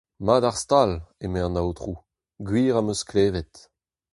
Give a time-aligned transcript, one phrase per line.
[0.25, 0.91] Mat ar stal,
[1.25, 1.95] eme an aotrou,
[2.47, 3.53] gwir am eus klevet.